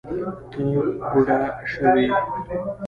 ته 0.51 0.59
بوډه 1.11 1.37
شوې 1.71 2.05